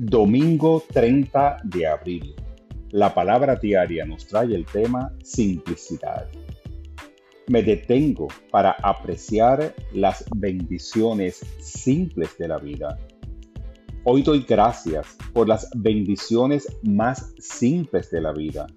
Domingo 0.00 0.84
30 0.92 1.56
de 1.64 1.84
abril. 1.88 2.32
La 2.92 3.12
palabra 3.12 3.56
diaria 3.56 4.06
nos 4.06 4.28
trae 4.28 4.54
el 4.54 4.64
tema 4.64 5.12
simplicidad. 5.24 6.28
Me 7.48 7.64
detengo 7.64 8.28
para 8.52 8.76
apreciar 8.80 9.74
las 9.92 10.24
bendiciones 10.36 11.44
simples 11.58 12.38
de 12.38 12.46
la 12.46 12.58
vida. 12.58 12.96
Hoy 14.04 14.22
doy 14.22 14.46
gracias 14.48 15.16
por 15.32 15.48
las 15.48 15.68
bendiciones 15.74 16.68
más 16.84 17.34
simples 17.40 18.08
de 18.12 18.20
la 18.20 18.32
vida, 18.32 18.68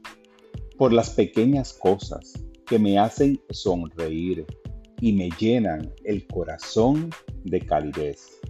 por 0.80 0.92
las 0.92 1.12
pequeñas 1.12 1.74
cosas 1.74 2.34
que 2.66 2.80
me 2.80 2.98
hacen 2.98 3.40
sonreír 3.52 4.44
y 5.00 5.14
me 5.14 5.30
llenan 5.40 5.94
el 6.04 6.26
corazón 6.26 7.12
de 7.44 7.62
calidez 7.62 8.41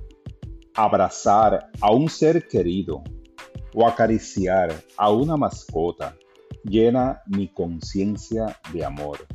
abrazar 0.76 1.70
a 1.80 1.92
un 1.92 2.10
ser 2.10 2.48
querido 2.48 3.04
o 3.74 3.88
acariciar 3.88 4.74
a 4.98 5.12
una 5.12 5.38
mascota 5.38 6.16
llena 6.64 7.22
mi 7.28 7.48
conciencia 7.48 8.58
de 8.74 8.86
amor. 8.86 9.26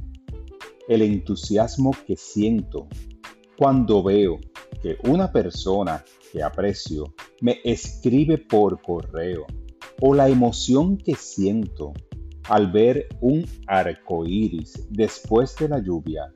El 0.88 1.02
entusiasmo 1.02 1.92
que 2.06 2.16
siento 2.16 2.88
cuando 3.56 4.02
veo 4.02 4.38
que 4.82 4.98
una 5.09 5.32
persona 5.32 6.04
que 6.32 6.42
aprecio 6.42 7.14
me 7.40 7.59
escribe 7.64 8.38
por 8.38 8.80
correo 8.82 9.46
o 10.00 10.14
la 10.14 10.28
emoción 10.28 10.98
que 10.98 11.14
siento 11.14 11.92
al 12.48 12.70
ver 12.70 13.09
un 13.20 13.45
arco 13.66 14.24
iris 14.24 14.87
después 14.90 15.56
de 15.56 15.68
la 15.68 15.78
lluvia 15.78 16.32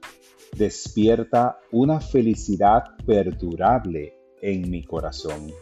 despierta 0.57 1.59
una 1.71 2.01
felicidad 2.01 2.83
perdurable 3.07 4.20
en 4.43 4.71
mi 4.71 4.83
corazón. 4.83 5.53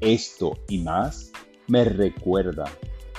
Esto 0.00 0.58
y 0.68 0.78
más 0.78 1.32
me 1.68 1.84
recuerda 1.84 2.64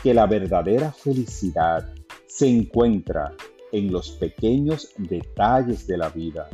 que 0.01 0.13
la 0.13 0.25
verdadera 0.27 0.91
felicidad 0.91 1.93
se 2.27 2.47
encuentra 2.49 3.33
en 3.71 3.91
los 3.91 4.11
pequeños 4.11 4.89
detalles 4.97 5.87
de 5.87 5.97
la 5.97 6.09
vida, 6.09 6.49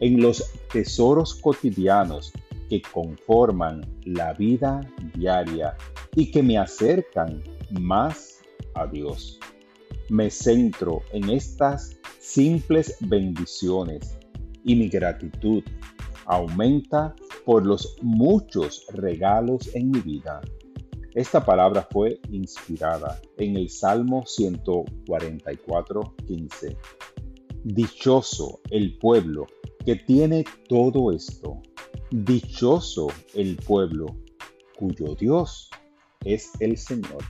en 0.00 0.20
los 0.20 0.44
tesoros 0.72 1.34
cotidianos 1.34 2.32
que 2.68 2.82
conforman 2.82 3.80
la 4.04 4.32
vida 4.34 4.80
diaria 5.14 5.76
y 6.14 6.30
que 6.30 6.42
me 6.42 6.58
acercan 6.58 7.42
más 7.70 8.40
a 8.74 8.86
Dios. 8.86 9.38
Me 10.08 10.30
centro 10.30 11.02
en 11.12 11.30
estas 11.30 11.98
simples 12.18 12.96
bendiciones 13.00 14.16
y 14.64 14.74
mi 14.74 14.88
gratitud 14.88 15.62
aumenta 16.26 17.14
por 17.44 17.66
los 17.66 17.96
muchos 18.02 18.86
regalos 18.92 19.74
en 19.74 19.90
mi 19.90 20.00
vida. 20.00 20.40
Esta 21.14 21.44
palabra 21.44 21.88
fue 21.90 22.20
inspirada 22.30 23.20
en 23.36 23.56
el 23.56 23.68
Salmo 23.68 24.24
144, 24.26 26.14
15. 26.26 26.76
Dichoso 27.64 28.60
el 28.70 28.96
pueblo 28.98 29.46
que 29.84 29.96
tiene 29.96 30.44
todo 30.68 31.10
esto. 31.10 31.60
Dichoso 32.10 33.08
el 33.34 33.56
pueblo 33.56 34.06
cuyo 34.78 35.14
Dios 35.14 35.70
es 36.24 36.52
el 36.60 36.76
Señor. 36.76 37.22